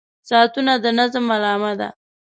•ساعتونه 0.29 0.73
د 0.83 0.85
نظم 0.99 1.25
علامه 1.35 1.71
ده. 1.79 1.89